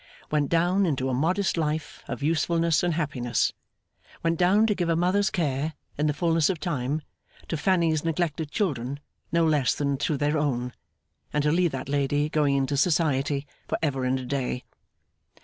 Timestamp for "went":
0.31-0.49, 4.23-4.39